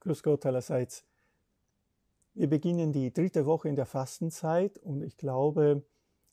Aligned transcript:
Grüß 0.00 0.22
Gott 0.22 0.46
allerseits. 0.46 1.04
Wir 2.34 2.48
beginnen 2.48 2.92
die 2.92 3.12
dritte 3.12 3.46
Woche 3.46 3.68
in 3.68 3.76
der 3.76 3.86
Fastenzeit 3.86 4.78
und 4.78 5.02
ich 5.02 5.16
glaube, 5.16 5.82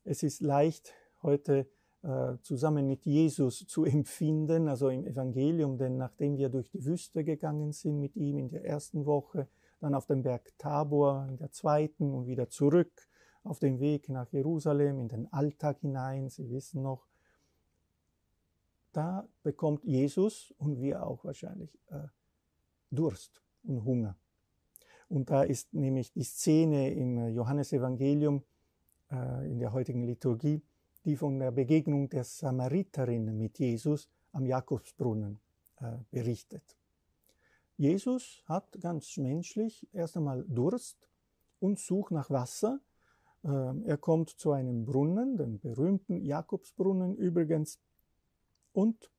es 0.04 0.22
ist 0.22 0.42
leicht 0.42 0.94
heute 1.22 1.68
äh, 2.04 2.34
zusammen 2.42 2.86
mit 2.86 3.06
Jesus 3.06 3.66
zu 3.66 3.86
empfinden, 3.86 4.68
also 4.68 4.90
im 4.90 5.06
Evangelium, 5.06 5.78
denn 5.78 5.96
nachdem 5.98 6.38
wir 6.38 6.50
durch 6.50 6.70
die 6.70 6.84
Wüste 6.84 7.24
gegangen 7.24 7.72
sind 7.72 8.00
mit 8.02 8.18
ihm 8.18 8.38
in 8.38 8.50
der 8.50 8.66
ersten 8.66 9.06
Woche, 9.06 9.48
dann 9.80 9.96
auf 9.96 10.08
dem 10.08 10.24
Berg 10.24 10.52
Tabor 10.58 11.26
in 11.30 11.38
der 11.38 11.52
zweiten 11.52 12.14
und 12.14 12.28
wieder 12.28 12.50
zurück 12.50 12.92
auf 13.44 13.60
dem 13.60 13.80
Weg 13.80 14.10
nach 14.10 14.32
Jerusalem 14.32 15.00
in 15.00 15.08
den 15.08 15.32
Alltag 15.34 15.80
hinein, 15.80 16.30
Sie 16.30 16.50
wissen 16.50 16.82
noch, 16.82 17.08
da 18.92 19.28
bekommt 19.42 19.84
Jesus 19.84 20.54
und 20.58 20.80
wir 20.80 21.06
auch 21.06 21.24
wahrscheinlich 21.26 21.78
äh, 21.90 22.08
Durst 22.92 23.42
und 23.64 23.84
Hunger. 23.84 24.16
Und 25.10 25.30
da 25.30 25.44
ist 25.44 25.74
nämlich 25.74 26.12
die 26.12 26.24
Szene 26.24 26.92
im 26.92 27.34
Johannesevangelium 27.34 28.44
äh, 29.12 29.52
in 29.52 29.60
der 29.60 29.74
heutigen 29.74 30.04
Liturgie, 30.04 30.62
die 31.06 31.16
von 31.16 31.40
der 31.40 31.52
Begegnung 31.52 32.10
der 32.10 32.24
Samariterin 32.24 33.38
mit 33.38 33.60
Jesus 33.60 34.10
am 34.32 34.46
Jakobsbrunnen 34.46 35.40
äh, 35.80 35.98
berichtet. 36.12 36.78
Jesus 37.78 38.44
hat 38.46 38.80
ganz 38.80 39.18
menschlich 39.18 39.88
erst 39.92 40.18
einmal 40.18 40.46
Durst 40.48 41.10
und 41.60 41.80
sucht 41.80 42.12
nach 42.12 42.30
Wasser. 42.30 42.80
Äh, 43.44 43.50
er 43.86 43.98
kommt 43.98 44.30
zu 44.30 44.52
einem 44.52 44.86
Brunnen, 44.86 45.38
dem 45.38 45.60
berühmten 45.60 46.24
Jakobsbrunnen 46.24 47.16
übrigens, 47.18 47.80
und 48.72 49.12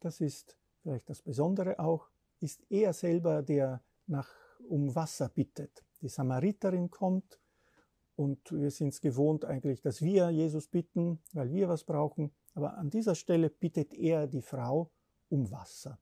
das 0.00 0.20
ist 0.20 0.56
vielleicht 0.82 1.08
das 1.10 1.22
Besondere 1.22 1.78
auch, 1.78 2.08
ist 2.40 2.62
er 2.70 2.92
selber, 2.92 3.42
der 3.42 3.82
nach, 4.06 4.28
um 4.68 4.94
Wasser 4.94 5.28
bittet. 5.28 5.84
Die 6.00 6.08
Samariterin 6.08 6.90
kommt 6.90 7.40
und 8.14 8.52
wir 8.52 8.70
sind 8.70 8.88
es 8.88 9.00
gewohnt 9.00 9.44
eigentlich, 9.44 9.80
dass 9.80 10.02
wir 10.02 10.30
Jesus 10.30 10.68
bitten, 10.68 11.20
weil 11.32 11.50
wir 11.52 11.68
was 11.68 11.84
brauchen. 11.84 12.34
Aber 12.54 12.76
an 12.78 12.90
dieser 12.90 13.14
Stelle 13.14 13.50
bittet 13.50 13.94
er 13.94 14.26
die 14.26 14.42
Frau 14.42 14.90
um 15.28 15.50
Wasser. 15.50 15.98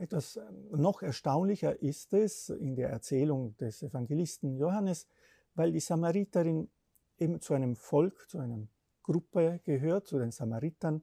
Etwas 0.00 0.36
ähm, 0.36 0.80
noch 0.80 1.02
erstaunlicher 1.02 1.82
ist 1.82 2.14
es 2.14 2.48
in 2.48 2.74
der 2.74 2.88
Erzählung 2.88 3.54
des 3.58 3.82
Evangelisten 3.82 4.56
Johannes, 4.56 5.06
weil 5.54 5.72
die 5.72 5.80
Samariterin 5.80 6.70
eben 7.18 7.42
zu 7.42 7.52
einem 7.52 7.76
Volk, 7.76 8.30
zu 8.30 8.38
einer 8.38 8.66
Gruppe 9.02 9.60
gehört, 9.64 10.06
zu 10.06 10.18
den 10.18 10.30
Samaritern, 10.30 11.02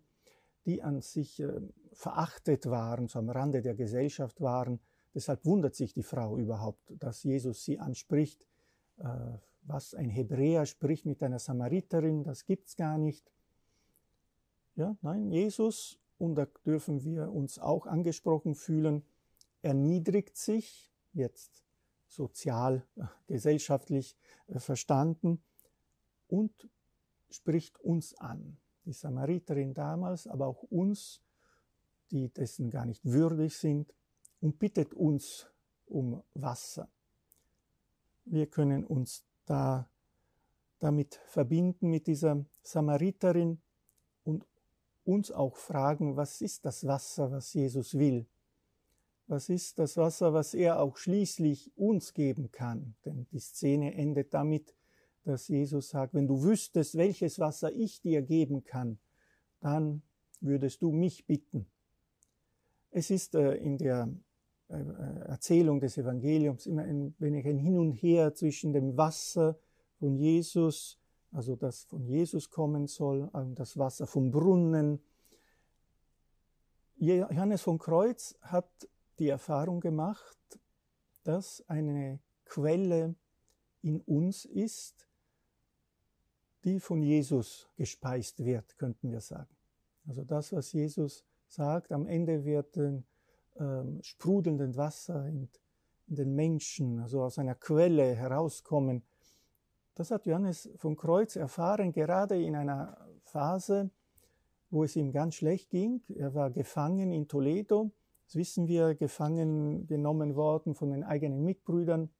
die 0.66 0.82
an 0.82 1.02
sich 1.02 1.40
ähm, 1.40 1.74
verachtet 1.94 2.66
waren, 2.72 3.08
so 3.08 3.20
am 3.20 3.30
Rande 3.30 3.62
der 3.62 3.76
Gesellschaft 3.76 4.42
waren. 4.42 4.80
Deshalb 5.14 5.46
wundert 5.46 5.76
sich 5.76 5.94
die 5.94 6.04
Frau 6.04 6.36
überhaupt, 6.38 6.92
dass 6.98 7.22
Jesus 7.22 7.64
sie 7.64 7.78
anspricht. 7.78 8.48
Äh, 8.98 9.38
was 9.62 9.94
ein 9.94 10.10
Hebräer 10.10 10.66
spricht 10.66 11.06
mit 11.06 11.22
einer 11.22 11.40
Samariterin, 11.40 12.24
das 12.24 12.46
gibt's 12.46 12.76
gar 12.76 12.98
nicht. 12.98 13.32
Ja, 14.76 14.98
nein, 15.02 15.30
Jesus, 15.30 16.00
und 16.18 16.36
da 16.36 16.46
dürfen 16.66 17.04
wir 17.04 17.32
uns 17.32 17.60
auch 17.60 17.86
angesprochen 17.86 18.56
fühlen, 18.56 19.04
erniedrigt 19.62 20.38
sich, 20.38 20.92
jetzt 21.14 21.64
sozial, 22.08 22.86
äh, 22.96 23.04
gesellschaftlich 23.28 24.18
äh, 24.48 24.60
verstanden, 24.60 25.44
und 26.28 26.70
spricht 27.30 27.80
uns 27.80 28.16
an. 28.16 28.58
Die 28.86 28.94
Samariterin 28.94 29.74
damals, 29.74 30.28
aber 30.28 30.48
auch 30.48 30.64
uns 30.64 31.22
die 32.12 32.30
dessen 32.30 32.70
gar 32.70 32.86
nicht 32.86 33.06
würdig 33.06 33.58
sind, 33.58 33.94
und 34.40 34.60
bittet 34.60 34.94
uns 34.94 35.48
um 35.88 36.24
Wasser. 36.36 36.90
Wir 38.26 38.48
können 38.48 38.86
uns 38.86 39.26
da 39.46 39.90
damit 40.80 41.16
verbinden 41.26 41.90
mit 41.90 42.06
dieser 42.06 42.46
Samariterin 42.62 43.60
uns 45.08 45.32
auch 45.32 45.56
fragen, 45.56 46.18
was 46.18 46.42
ist 46.42 46.66
das 46.66 46.86
Wasser, 46.86 47.32
was 47.32 47.54
Jesus 47.54 47.98
will? 47.98 48.26
Was 49.28 49.50
ist 49.50 49.80
das 49.80 49.98
Wasser, 49.98 50.34
was 50.34 50.54
er 50.54 50.80
auch 50.80 50.98
schließlich 50.98 51.72
uns 51.76 52.14
geben 52.14 52.52
kann? 52.52 52.96
Denn 53.06 53.26
die 53.32 53.40
Szene 53.40 53.94
endet 53.96 54.34
damit, 54.34 54.76
dass 55.24 55.48
Jesus 55.48 55.90
sagt, 55.90 56.14
wenn 56.14 56.28
du 56.28 56.44
wüsstest, 56.44 56.96
welches 56.96 57.40
Wasser 57.40 57.72
ich 57.74 58.02
dir 58.02 58.22
geben 58.22 58.64
kann, 58.64 59.00
dann 59.60 60.02
würdest 60.40 60.82
du 60.82 60.92
mich 60.92 61.26
bitten. 61.26 61.68
Es 62.92 63.10
ist 63.10 63.36
äh, 63.36 63.56
in 63.56 63.78
der 63.78 64.10
äh, 64.70 64.76
Erzählung 65.26 65.80
des 65.80 65.98
Evangeliums 65.98 66.66
immer 66.66 66.84
ein 66.84 67.14
wenig 67.20 67.46
ein 67.46 67.58
Hin 67.58 67.78
und 67.78 67.92
Her 67.92 68.34
zwischen 68.34 68.72
dem 68.72 68.96
Wasser 68.98 69.58
von 70.00 70.16
Jesus, 70.16 71.00
also 71.32 71.56
das 71.56 71.84
von 71.84 72.06
Jesus 72.06 72.50
kommen 72.50 72.88
soll, 72.88 73.30
und 73.34 73.56
das 73.56 73.78
Wasser 73.78 74.08
vom 74.08 74.32
Brunnen. 74.32 75.00
Johannes 76.98 77.62
von 77.62 77.78
Kreuz 77.78 78.36
hat 78.42 78.88
die 79.20 79.30
Erfahrung 79.30 79.80
gemacht, 79.80 80.38
dass 81.24 81.64
eine 81.68 82.20
Quelle 82.46 83.16
in 83.82 84.02
uns 84.02 84.46
ist, 84.46 85.08
die 86.64 86.80
von 86.80 87.04
Jesus 87.04 87.70
gespeist 87.78 88.44
wird, 88.44 88.78
könnten 88.78 89.12
wir 89.12 89.22
sagen. 89.22 89.56
Also 90.08 90.24
das, 90.24 90.54
was 90.54 90.72
Jesus 90.72 91.24
sagt, 91.48 91.92
am 91.92 92.08
Ende 92.08 92.46
wird 92.46 92.78
ein 92.78 93.06
ähm, 93.60 94.00
sprudelnden 94.02 94.76
Wasser 94.76 95.28
in, 95.28 95.50
in 96.08 96.16
den 96.16 96.36
Menschen, 96.36 97.00
also 97.00 97.24
aus 97.24 97.40
einer 97.40 97.56
Quelle 97.56 98.16
herauskommen. 98.16 99.04
Das 99.98 100.12
hat 100.12 100.28
Johannes 100.28 100.70
vom 100.76 100.96
Kreuz 100.96 101.36
erfahren, 101.36 101.92
gerade 101.92 102.40
in 102.40 102.56
einer 102.56 103.04
Phase, 103.24 103.90
wo 104.70 104.84
es 104.84 104.96
ihm 104.96 105.12
ganz 105.12 105.34
schlecht 105.34 105.72
ging. 105.72 106.04
Er 106.10 106.36
war 106.36 106.52
gefangen 106.52 107.12
in 107.12 107.28
Toledo, 107.28 107.90
das 108.26 108.36
wissen 108.36 108.68
wir, 108.68 108.94
gefangen 108.94 109.88
genommen 109.88 110.36
worden 110.36 110.76
von 110.76 110.92
den 110.92 111.04
eigenen 111.04 111.44
Mitbrüdern. 111.44 112.12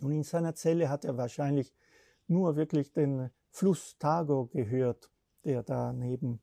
Und 0.00 0.10
in 0.10 0.24
seiner 0.24 0.56
Zelle 0.56 0.88
hat 0.88 1.04
er 1.04 1.16
wahrscheinlich 1.16 1.72
nur 2.26 2.56
wirklich 2.56 2.92
den 2.92 3.30
Fluss 3.50 3.96
Tago 3.98 4.46
gehört, 4.46 5.12
der 5.44 5.62
daneben 5.62 6.40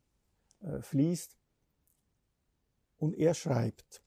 äh, 0.62 0.80
fließt. 0.80 1.36
Und 2.96 3.18
er 3.18 3.34
schreibt 3.34 4.02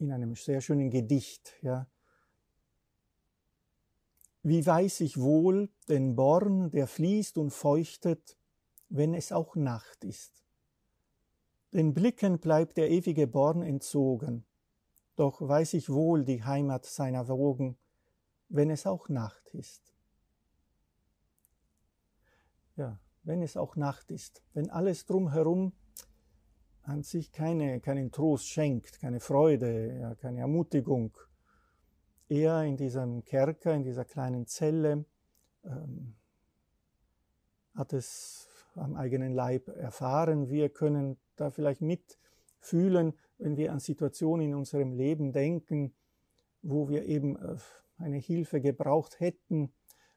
in 0.00 0.10
einem 0.10 0.34
sehr 0.34 0.60
schönen 0.60 0.90
Gedicht, 0.90 1.54
ja, 1.62 1.86
wie 4.48 4.64
weiß 4.64 5.00
ich 5.00 5.20
wohl 5.20 5.70
den 5.88 6.14
Born, 6.14 6.70
der 6.70 6.86
fließt 6.86 7.36
und 7.36 7.50
feuchtet, 7.50 8.36
wenn 8.88 9.12
es 9.12 9.32
auch 9.32 9.56
Nacht 9.56 10.04
ist. 10.04 10.44
Den 11.72 11.94
Blicken 11.94 12.38
bleibt 12.38 12.76
der 12.76 12.88
ewige 12.88 13.26
Born 13.26 13.62
entzogen, 13.62 14.44
doch 15.16 15.40
weiß 15.40 15.74
ich 15.74 15.90
wohl 15.90 16.24
die 16.24 16.44
Heimat 16.44 16.84
seiner 16.84 17.26
Wogen, 17.26 17.76
wenn 18.48 18.70
es 18.70 18.86
auch 18.86 19.08
Nacht 19.08 19.52
ist. 19.52 19.92
Ja, 22.76 23.00
wenn 23.24 23.42
es 23.42 23.56
auch 23.56 23.74
Nacht 23.74 24.12
ist, 24.12 24.44
wenn 24.54 24.70
alles 24.70 25.06
drumherum 25.06 25.72
an 26.82 27.02
sich 27.02 27.32
keine, 27.32 27.80
keinen 27.80 28.12
Trost 28.12 28.46
schenkt, 28.46 29.00
keine 29.00 29.18
Freude, 29.18 29.98
ja, 29.98 30.14
keine 30.14 30.38
Ermutigung. 30.38 31.18
Er 32.28 32.64
in 32.64 32.76
diesem 32.76 33.24
Kerker, 33.24 33.74
in 33.74 33.84
dieser 33.84 34.04
kleinen 34.04 34.46
Zelle, 34.46 35.04
ähm, 35.64 36.16
hat 37.74 37.92
es 37.92 38.48
am 38.74 38.96
eigenen 38.96 39.32
Leib 39.32 39.68
erfahren. 39.68 40.48
Wir 40.48 40.68
können 40.68 41.18
da 41.36 41.50
vielleicht 41.50 41.82
mitfühlen, 41.82 43.14
wenn 43.38 43.56
wir 43.56 43.72
an 43.72 43.80
Situationen 43.80 44.46
in 44.48 44.54
unserem 44.54 44.92
Leben 44.92 45.32
denken, 45.32 45.94
wo 46.62 46.88
wir 46.88 47.04
eben 47.04 47.36
äh, 47.36 47.56
eine 47.98 48.18
Hilfe 48.18 48.60
gebraucht 48.60 49.20
hätten, 49.20 49.72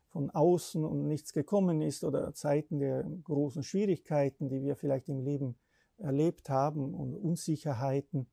von 0.07 0.31
außen 0.31 0.83
und 0.83 1.07
nichts 1.07 1.33
gekommen 1.33 1.81
ist 1.81 2.03
oder 2.03 2.33
Zeiten 2.33 2.79
der 2.79 3.03
großen 3.03 3.61
Schwierigkeiten, 3.61 4.49
die 4.49 4.63
wir 4.63 4.75
vielleicht 4.75 5.07
im 5.07 5.19
Leben 5.19 5.55
erlebt 5.97 6.49
haben 6.49 6.95
und 6.95 7.15
Unsicherheiten. 7.15 8.27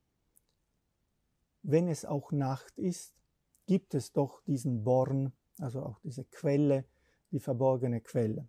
Wenn 1.63 1.89
es 1.89 2.07
auch 2.07 2.33
Nacht 2.33 2.79
ist, 2.79 3.15
gibt 3.67 3.95
es 3.95 4.13
doch 4.13 4.43
diesen 4.45 4.85
Born, 4.85 5.33
also 5.59 5.83
auch 5.83 5.99
diese 6.01 6.25
Quelle, 6.25 6.85
die 7.31 7.41
verborgene 7.41 8.01
Quelle. 8.01 8.49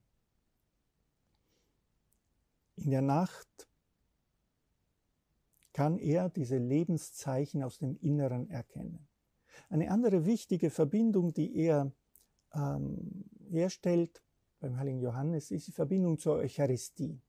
In 2.76 2.92
der 2.92 3.02
Nacht 3.02 3.68
kann 5.74 5.98
er 5.98 6.30
diese 6.30 6.58
Lebenszeichen 6.58 7.64
aus 7.64 7.80
dem 7.80 7.98
Inneren 7.98 8.50
erkennen. 8.50 9.08
Eine 9.70 9.92
andere 9.92 10.26
wichtige 10.26 10.70
Verbindung, 10.70 11.34
die 11.34 11.56
er 11.56 11.92
ähm, 12.54 13.26
herstellt 13.50 14.22
beim 14.60 14.78
heiligen 14.78 15.02
Johannes, 15.02 15.52
ist 15.52 15.68
die 15.68 15.72
Verbindung 15.72 16.18
zur 16.20 16.36
Eucharistie. 16.36 17.20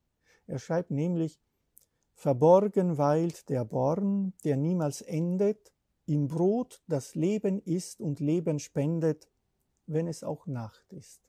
Er 0.46 0.58
schreibt 0.58 0.90
nämlich, 0.90 1.40
Verborgen 2.14 2.98
weilt 2.98 3.48
der 3.48 3.64
Born, 3.64 4.32
der 4.44 4.56
niemals 4.56 5.02
endet, 5.02 5.72
im 6.08 6.26
Brot, 6.26 6.82
das 6.88 7.14
Leben 7.14 7.60
ist 7.60 8.00
und 8.00 8.18
Leben 8.18 8.58
spendet, 8.58 9.28
wenn 9.86 10.08
es 10.08 10.24
auch 10.24 10.46
Nacht 10.46 10.92
ist. 10.92 11.20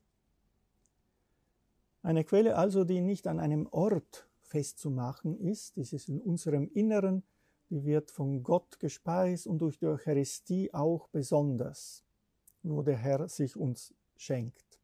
Eine 2.01 2.23
Quelle 2.23 2.55
also, 2.55 2.85
die 2.85 3.01
nicht 3.01 3.27
an 3.27 3.39
einem 3.39 3.67
Ort 3.71 4.25
festzumachen 4.41 5.37
ist, 5.37 5.75
die 5.75 5.81
ist 5.81 6.07
in 6.07 6.21
unserem 6.21 6.69
Inneren, 6.69 7.23
die 7.69 7.83
wird 7.83 8.09
von 8.09 8.41
Gott 8.41 8.79
gespeist 8.79 9.47
und 9.47 9.59
durch 9.59 9.77
die 9.77 9.85
Eucharistie 9.85 10.73
auch 10.73 11.09
besonders, 11.09 12.05
wo 12.63 12.81
der 12.81 12.97
Herr 12.97 13.27
sich 13.27 13.57
uns 13.57 13.93
schenkt. 14.15 14.79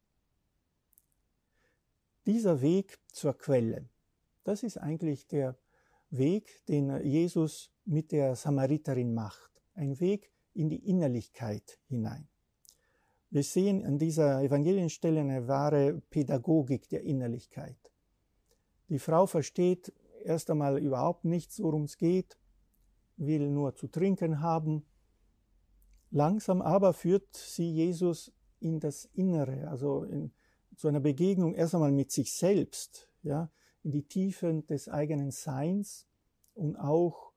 Dieser 2.26 2.60
Weg 2.60 3.00
zur 3.14 3.34
Quelle, 3.38 3.88
das 4.44 4.62
ist 4.62 4.78
eigentlich 4.78 5.26
der 5.28 5.56
Weg, 6.10 6.66
den 6.68 7.02
Jesus 7.06 7.72
mit 7.86 8.12
der 8.12 8.36
Samariterin 8.36 9.14
macht. 9.14 9.55
Ein 9.76 10.00
Weg 10.00 10.32
in 10.54 10.70
die 10.70 10.88
Innerlichkeit 10.88 11.80
hinein. 11.88 12.28
Wir 13.30 13.44
sehen 13.44 13.86
an 13.86 13.98
dieser 13.98 14.42
Evangelienstelle 14.42 15.20
eine 15.20 15.48
wahre 15.48 16.02
Pädagogik 16.10 16.88
der 16.90 17.04
Innerlichkeit. 17.04 17.92
Die 18.88 19.00
Frau 19.00 19.28
versteht 19.28 19.94
erst 20.24 20.50
einmal 20.50 20.78
überhaupt 20.78 21.26
nichts, 21.26 21.62
worum 21.62 21.84
es 21.84 21.98
geht, 21.98 22.38
will 23.18 23.50
nur 23.50 23.76
zu 23.76 23.88
trinken 23.88 24.42
haben. 24.42 24.86
Langsam 26.12 26.62
aber 26.62 26.94
führt 26.94 27.36
sie 27.36 27.70
Jesus 27.70 28.32
in 28.60 28.80
das 28.80 29.06
Innere, 29.14 29.68
also 29.68 30.04
in, 30.04 30.32
zu 30.78 30.88
einer 30.88 31.02
Begegnung 31.02 31.54
erst 31.54 31.76
einmal 31.76 31.92
mit 31.92 32.12
sich 32.12 32.34
selbst, 32.34 33.10
ja, 33.22 33.52
in 33.84 33.92
die 33.92 34.08
Tiefen 34.08 34.66
des 34.68 34.88
eigenen 34.88 35.32
Seins 35.32 36.08
und 36.54 36.78
auch 36.78 37.34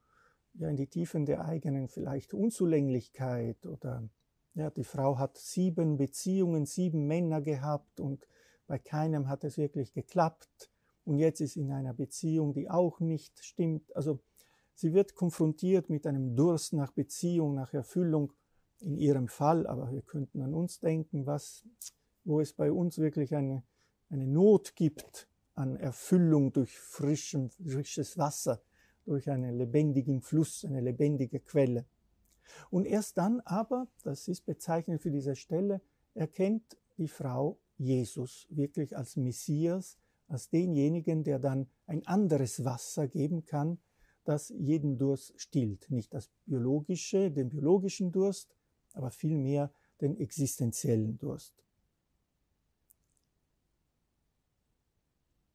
ja, 0.54 0.68
in 0.68 0.76
die 0.76 0.86
Tiefen 0.86 1.26
der 1.26 1.44
eigenen 1.44 1.88
vielleicht 1.88 2.34
Unzulänglichkeit 2.34 3.66
oder 3.66 4.08
ja, 4.54 4.70
die 4.70 4.84
Frau 4.84 5.18
hat 5.18 5.38
sieben 5.38 5.96
Beziehungen, 5.96 6.66
sieben 6.66 7.06
Männer 7.06 7.40
gehabt 7.40 8.00
und 8.00 8.26
bei 8.66 8.78
keinem 8.78 9.28
hat 9.28 9.44
es 9.44 9.56
wirklich 9.56 9.92
geklappt 9.92 10.70
und 11.04 11.18
jetzt 11.18 11.40
ist 11.40 11.56
in 11.56 11.72
einer 11.72 11.94
Beziehung, 11.94 12.52
die 12.52 12.68
auch 12.68 13.00
nicht 13.00 13.38
stimmt. 13.42 13.94
Also 13.96 14.20
sie 14.74 14.92
wird 14.92 15.14
konfrontiert 15.14 15.90
mit 15.90 16.06
einem 16.06 16.36
Durst 16.36 16.72
nach 16.72 16.92
Beziehung, 16.92 17.54
nach 17.54 17.72
Erfüllung 17.72 18.32
in 18.80 18.96
ihrem 18.96 19.28
Fall, 19.28 19.66
aber 19.66 19.90
wir 19.90 20.02
könnten 20.02 20.42
an 20.42 20.54
uns 20.54 20.80
denken, 20.80 21.26
was, 21.26 21.64
wo 22.24 22.40
es 22.40 22.52
bei 22.52 22.70
uns 22.70 22.98
wirklich 22.98 23.34
eine, 23.34 23.62
eine 24.10 24.26
Not 24.26 24.76
gibt 24.76 25.28
an 25.54 25.76
Erfüllung 25.76 26.52
durch 26.52 26.78
frischem, 26.78 27.50
frisches 27.50 28.18
Wasser, 28.18 28.60
durch 29.08 29.30
einen 29.30 29.56
lebendigen 29.56 30.20
Fluss, 30.20 30.66
eine 30.66 30.82
lebendige 30.82 31.40
Quelle. 31.40 31.86
Und 32.70 32.84
erst 32.84 33.16
dann 33.16 33.40
aber, 33.40 33.88
das 34.04 34.28
ist 34.28 34.42
bezeichnend 34.44 35.00
für 35.00 35.10
diese 35.10 35.34
Stelle, 35.34 35.80
erkennt 36.14 36.76
die 36.98 37.08
Frau 37.08 37.58
Jesus 37.78 38.46
wirklich 38.50 38.96
als 38.96 39.16
Messias, 39.16 39.96
als 40.28 40.50
denjenigen, 40.50 41.24
der 41.24 41.38
dann 41.38 41.68
ein 41.86 42.06
anderes 42.06 42.64
Wasser 42.66 43.08
geben 43.08 43.46
kann, 43.46 43.78
das 44.24 44.50
jeden 44.50 44.98
Durst 44.98 45.32
stillt. 45.40 45.90
Nicht 45.90 46.12
das 46.12 46.28
biologische, 46.44 47.30
den 47.30 47.48
biologischen 47.48 48.12
Durst, 48.12 48.54
aber 48.92 49.10
vielmehr 49.10 49.72
den 50.02 50.18
existenziellen 50.18 51.16
Durst. 51.18 51.54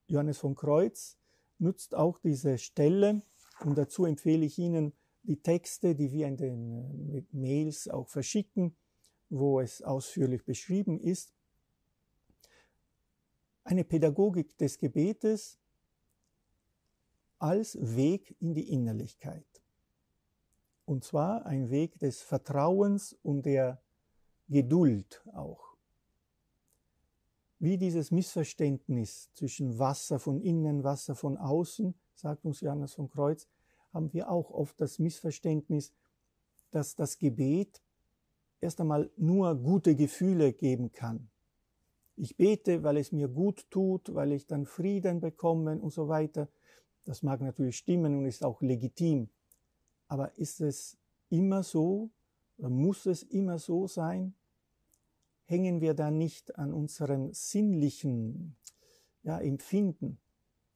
Johannes 0.07 0.39
von 0.39 0.55
Kreuz 0.55 1.17
nutzt 1.59 1.93
auch 1.93 2.17
diese 2.17 2.57
Stelle 2.57 3.21
und 3.63 3.77
dazu 3.77 4.05
empfehle 4.05 4.45
ich 4.45 4.57
Ihnen 4.57 4.93
die 5.23 5.41
Texte, 5.41 5.95
die 5.95 6.11
wir 6.11 6.27
in 6.27 6.37
den 6.37 7.15
äh, 7.15 7.23
Mails 7.31 7.87
auch 7.87 8.09
verschicken, 8.09 8.75
wo 9.29 9.59
es 9.59 9.81
ausführlich 9.81 10.43
beschrieben 10.43 10.99
ist. 10.99 11.33
Eine 13.63 13.83
Pädagogik 13.83 14.57
des 14.57 14.77
Gebetes 14.77 15.57
als 17.39 17.77
Weg 17.79 18.35
in 18.39 18.53
die 18.53 18.69
Innerlichkeit. 18.69 19.45
Und 20.85 21.05
zwar 21.05 21.45
ein 21.45 21.69
Weg 21.69 21.97
des 21.99 22.21
Vertrauens 22.21 23.17
und 23.23 23.45
der 23.45 23.81
Geduld 24.49 25.23
auch 25.33 25.72
wie 27.63 27.77
dieses 27.77 28.11
Missverständnis 28.11 29.29
zwischen 29.35 29.79
Wasser 29.79 30.19
von 30.19 30.41
innen, 30.41 30.83
Wasser 30.83 31.15
von 31.15 31.37
außen, 31.37 31.93
sagt 32.13 32.43
uns 32.43 32.59
Johannes 32.59 32.93
von 32.93 33.09
Kreuz, 33.09 33.47
haben 33.93 34.11
wir 34.11 34.29
auch 34.29 34.51
oft 34.51 34.81
das 34.81 34.99
Missverständnis, 34.99 35.93
dass 36.71 36.93
das 36.97 37.17
Gebet 37.17 37.81
erst 38.59 38.81
einmal 38.81 39.09
nur 39.15 39.55
gute 39.55 39.95
Gefühle 39.95 40.51
geben 40.51 40.91
kann. 40.91 41.29
Ich 42.17 42.35
bete, 42.35 42.83
weil 42.83 42.97
es 42.97 43.13
mir 43.13 43.29
gut 43.29 43.65
tut, 43.71 44.13
weil 44.13 44.33
ich 44.33 44.45
dann 44.45 44.65
Frieden 44.65 45.21
bekomme 45.21 45.79
und 45.79 45.93
so 45.93 46.09
weiter. 46.09 46.49
Das 47.05 47.23
mag 47.23 47.39
natürlich 47.39 47.77
stimmen 47.77 48.17
und 48.17 48.25
ist 48.25 48.43
auch 48.43 48.61
legitim. 48.61 49.29
Aber 50.09 50.37
ist 50.37 50.59
es 50.59 50.97
immer 51.29 51.63
so 51.63 52.09
oder 52.57 52.69
muss 52.69 53.05
es 53.05 53.23
immer 53.23 53.57
so 53.57 53.87
sein? 53.87 54.33
Hängen 55.45 55.81
wir 55.81 55.93
da 55.93 56.11
nicht 56.11 56.57
an 56.57 56.73
unserem 56.73 57.33
sinnlichen 57.33 58.55
ja, 59.23 59.39
Empfinden, 59.39 60.19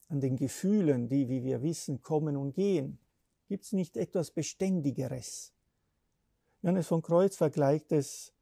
an 0.09 0.19
den 0.19 0.35
Gefühlen, 0.35 1.09
die, 1.09 1.29
wie 1.29 1.43
wir 1.43 1.61
wissen, 1.61 2.01
kommen 2.01 2.37
und 2.37 2.53
gehen? 2.53 2.99
Gibt 3.47 3.65
es 3.65 3.73
nicht 3.73 3.97
etwas 3.97 4.31
Beständigeres? 4.31 5.53
Johannes 6.61 6.87
von 6.87 7.01
Kreuz 7.01 7.35
vergleicht 7.35 7.91
es, 7.91 8.33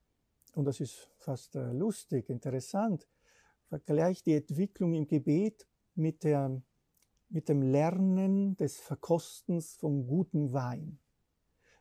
und 0.54 0.66
das 0.66 0.80
ist 0.80 1.10
fast 1.18 1.56
äh, 1.56 1.72
lustig, 1.72 2.30
interessant, 2.30 3.08
vergleicht 3.68 4.26
die 4.26 4.34
Entwicklung 4.34 4.94
im 4.94 5.08
Gebet 5.08 5.68
mit, 5.96 6.24
der, 6.24 6.62
mit 7.30 7.50
dem 7.50 7.62
Lernen 7.62 8.56
des 8.56 8.78
Verkostens 8.78 9.76
von 9.76 10.08
gutem 10.08 10.54
Wein. 10.54 11.00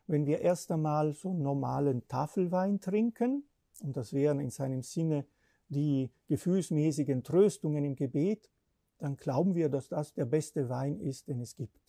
Wenn 0.07 0.25
wir 0.25 0.41
erst 0.41 0.71
einmal 0.71 1.13
so 1.13 1.33
normalen 1.33 2.07
Tafelwein 2.07 2.79
trinken, 2.79 3.43
und 3.81 3.97
das 3.97 4.13
wären 4.13 4.39
in 4.39 4.49
seinem 4.49 4.81
Sinne 4.81 5.25
die 5.69 6.11
gefühlsmäßigen 6.27 7.23
Tröstungen 7.23 7.83
im 7.85 7.95
Gebet, 7.95 8.49
dann 8.97 9.17
glauben 9.17 9.55
wir, 9.55 9.69
dass 9.69 9.89
das 9.89 10.13
der 10.13 10.25
beste 10.25 10.69
Wein 10.69 10.99
ist, 10.99 11.27
den 11.27 11.39
es 11.41 11.55
gibt. 11.55 11.79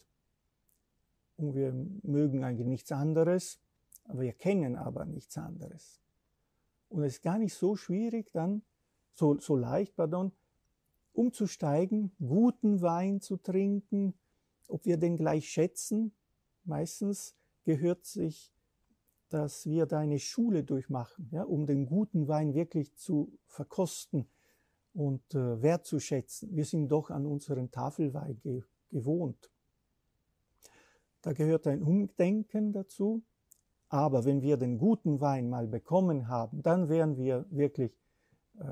Und 1.37 1.55
wir 1.55 1.73
mögen 2.03 2.43
eigentlich 2.43 2.67
nichts 2.67 2.91
anderes, 2.93 3.61
aber 4.05 4.23
wir 4.23 4.33
kennen 4.33 4.77
aber 4.77 5.05
nichts 5.05 5.37
anderes. 5.37 6.01
Und 6.89 7.03
es 7.03 7.15
ist 7.15 7.23
gar 7.23 7.39
nicht 7.39 7.55
so 7.55 7.77
schwierig 7.77 8.31
dann, 8.33 8.63
so, 9.15 9.39
so 9.39 9.57
leicht, 9.57 9.97
pardon, 9.97 10.33
umzusteigen, 11.13 12.13
guten 12.19 12.83
Wein 12.83 13.21
zu 13.21 13.37
trinken, 13.37 14.15
ob 14.69 14.85
wir 14.85 14.97
den 14.97 15.17
gleich 15.17 15.49
schätzen. 15.49 16.13
Meistens 16.65 17.35
gehört 17.65 18.05
sich 18.05 18.53
dass 19.29 19.67
wir 19.67 19.87
da 19.87 19.99
eine 19.99 20.19
Schule 20.19 20.63
durchmachen, 20.63 21.29
ja, 21.33 21.43
um 21.43 21.67
den 21.67 21.87
guten 21.87 22.29
Wein 22.29 22.55
wirklich 22.55 22.95
zu 22.95 23.39
verkosten 23.47 24.27
und 24.95 25.35
äh, 25.35 25.61
wertzuschätzen. 25.63 26.55
Wir 26.55 26.65
sind 26.65 26.89
doch 26.89 27.11
an 27.11 27.27
unseren 27.27 27.71
Tafelwein 27.71 28.41
ge 28.41 28.63
gewohnt. 28.91 29.51
Da 31.23 31.33
gehört 31.33 31.67
ein 31.67 31.83
Umdenken 31.83 32.73
dazu. 32.73 33.25
Aber 33.89 34.25
wenn 34.25 34.43
wir 34.43 34.57
den 34.57 34.79
guten 34.79 35.21
Wein 35.21 35.49
mal 35.49 35.67
bekommen 35.67 36.29
haben, 36.29 36.63
dann 36.63 36.89
werden 36.89 37.17
wir 37.17 37.47
wirklich 37.51 37.93
äh, 38.59 38.65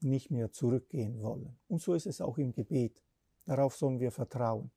nicht 0.00 0.30
mehr 0.30 0.52
zurückgehen 0.52 1.20
wollen. 1.22 1.56
Und 1.68 1.80
so 1.80 1.94
ist 1.94 2.06
es 2.06 2.20
auch 2.20 2.38
im 2.38 2.52
Gebet. 2.52 3.02
Darauf 3.44 3.76
sollen 3.76 4.00
wir 4.00 4.12
vertrauen. 4.12 4.70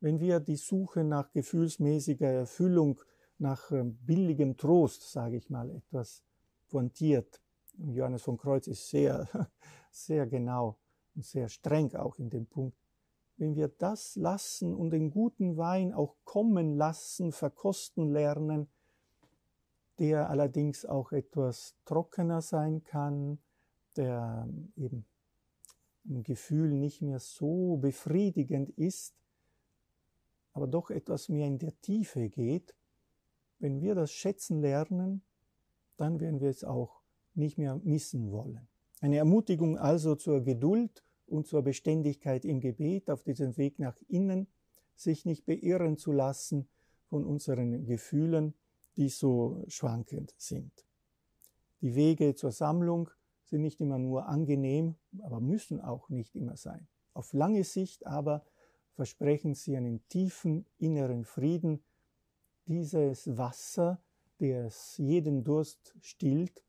Wenn 0.00 0.20
wir 0.20 0.40
die 0.40 0.56
Suche 0.56 1.04
nach 1.04 1.30
gefühlsmäßiger 1.32 2.28
Erfüllung 2.28 3.00
nach 3.40 3.70
ähm, 3.72 3.98
billigem 4.04 4.56
Trost, 4.56 5.10
sage 5.10 5.36
ich 5.36 5.50
mal, 5.50 5.70
etwas 5.70 6.22
pointiert. 6.68 7.40
Johannes 7.78 8.22
von 8.22 8.36
Kreuz 8.36 8.66
ist 8.66 8.88
sehr, 8.88 9.28
sehr 9.90 10.26
genau 10.26 10.76
und 11.14 11.24
sehr 11.24 11.48
streng 11.48 11.94
auch 11.94 12.18
in 12.18 12.30
dem 12.30 12.46
Punkt. 12.46 12.76
Wenn 13.36 13.56
wir 13.56 13.68
das 13.68 14.16
lassen 14.16 14.74
und 14.74 14.90
den 14.90 15.10
guten 15.10 15.56
Wein 15.56 15.94
auch 15.94 16.16
kommen 16.24 16.76
lassen, 16.76 17.32
verkosten 17.32 18.10
lernen, 18.10 18.68
der 19.98 20.28
allerdings 20.28 20.84
auch 20.84 21.12
etwas 21.12 21.74
trockener 21.84 22.42
sein 22.42 22.84
kann, 22.84 23.38
der 23.96 24.46
ähm, 24.46 24.72
eben 24.76 25.06
im 26.04 26.22
Gefühl 26.22 26.70
nicht 26.72 27.02
mehr 27.02 27.18
so 27.18 27.76
befriedigend 27.76 28.70
ist, 28.70 29.14
aber 30.52 30.66
doch 30.66 30.90
etwas 30.90 31.28
mehr 31.28 31.46
in 31.46 31.58
der 31.58 31.78
Tiefe 31.80 32.28
geht, 32.28 32.74
Wenn 33.60 33.80
wir 33.80 33.94
das 33.94 34.10
schätzen 34.10 34.60
lernen, 34.60 35.22
dann 35.96 36.18
werden 36.18 36.40
wir 36.40 36.48
es 36.48 36.64
auch 36.64 37.02
nicht 37.34 37.58
mehr 37.58 37.78
missen 37.84 38.32
wollen. 38.32 38.66
Eine 39.00 39.18
Ermutigung 39.18 39.78
also 39.78 40.14
zur 40.14 40.42
Geduld 40.42 41.04
und 41.26 41.46
zur 41.46 41.62
Beständigkeit 41.62 42.44
im 42.44 42.60
Gebet 42.60 43.10
auf 43.10 43.22
diesem 43.22 43.56
Weg 43.56 43.78
nach 43.78 43.96
innen, 44.08 44.48
sich 44.96 45.24
nicht 45.24 45.46
beirren 45.46 45.96
zu 45.96 46.12
lassen 46.12 46.68
von 47.04 47.24
unseren 47.24 47.86
Gefühlen, 47.86 48.54
die 48.96 49.08
so 49.08 49.62
schwankend 49.68 50.34
sind. 50.38 50.72
Die 51.82 51.94
Wege 51.94 52.34
zur 52.34 52.52
Sammlung 52.52 53.10
sind 53.44 53.62
nicht 53.62 53.80
immer 53.80 53.98
nur 53.98 54.26
angenehm, 54.26 54.96
aber 55.22 55.40
müssen 55.40 55.80
auch 55.80 56.08
nicht 56.08 56.34
immer 56.34 56.56
sein. 56.56 56.88
Auf 57.12 57.32
lange 57.32 57.64
Sicht 57.64 58.06
aber 58.06 58.44
versprechen 58.94 59.54
sie 59.54 59.76
einen 59.76 60.06
tiefen 60.08 60.66
inneren 60.78 61.24
Frieden, 61.24 61.82
dieses 62.70 63.36
Wasser, 63.36 64.00
das 64.38 64.96
jeden 64.96 65.42
Durst 65.42 65.94
stillt 66.00 66.62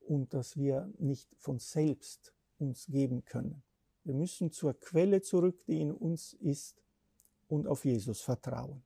und 0.00 0.32
das 0.32 0.56
wir 0.56 0.90
nicht 0.98 1.28
von 1.36 1.58
selbst 1.58 2.32
uns 2.58 2.86
geben 2.86 3.24
können. 3.26 3.62
Wir 4.02 4.14
müssen 4.14 4.50
zur 4.50 4.72
Quelle 4.80 5.20
zurück, 5.20 5.62
die 5.66 5.82
in 5.82 5.92
uns 5.92 6.32
ist, 6.32 6.82
und 7.48 7.66
auf 7.66 7.84
Jesus 7.84 8.22
vertrauen. 8.22 8.82